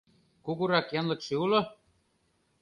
—Кугурак 0.45 0.87
янлыкше 0.99 1.35
уло? 1.43 1.61